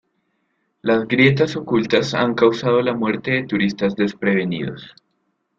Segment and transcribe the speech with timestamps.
[0.81, 4.95] Las grietas ocultas han causado la muerte de turistas desprevenidos.